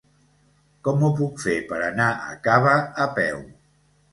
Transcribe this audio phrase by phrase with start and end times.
[0.87, 2.75] Com ho puc fer per anar a Cava
[3.07, 3.45] a peu?